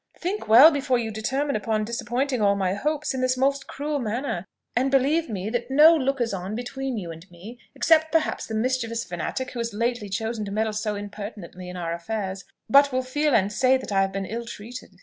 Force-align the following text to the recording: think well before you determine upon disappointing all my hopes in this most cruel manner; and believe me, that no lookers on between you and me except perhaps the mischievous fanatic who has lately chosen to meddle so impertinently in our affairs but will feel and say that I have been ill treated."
think 0.17 0.47
well 0.47 0.71
before 0.71 0.97
you 0.97 1.11
determine 1.11 1.55
upon 1.55 1.85
disappointing 1.85 2.41
all 2.41 2.55
my 2.55 2.73
hopes 2.73 3.13
in 3.13 3.21
this 3.21 3.37
most 3.37 3.67
cruel 3.67 3.99
manner; 3.99 4.43
and 4.75 4.89
believe 4.89 5.29
me, 5.29 5.47
that 5.47 5.69
no 5.69 5.95
lookers 5.95 6.33
on 6.33 6.55
between 6.55 6.97
you 6.97 7.11
and 7.11 7.29
me 7.29 7.59
except 7.75 8.11
perhaps 8.11 8.47
the 8.47 8.55
mischievous 8.55 9.03
fanatic 9.03 9.51
who 9.51 9.59
has 9.59 9.75
lately 9.75 10.09
chosen 10.09 10.43
to 10.43 10.51
meddle 10.51 10.73
so 10.73 10.95
impertinently 10.95 11.69
in 11.69 11.77
our 11.77 11.93
affairs 11.93 12.45
but 12.67 12.91
will 12.91 13.03
feel 13.03 13.35
and 13.35 13.53
say 13.53 13.77
that 13.77 13.91
I 13.91 14.01
have 14.01 14.11
been 14.11 14.25
ill 14.25 14.45
treated." 14.47 14.99